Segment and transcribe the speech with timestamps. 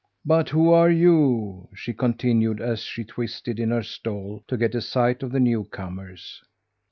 [0.25, 4.81] But who are you?" she continued, as she twisted in her stall to get a
[4.81, 6.41] sight of the newcomers.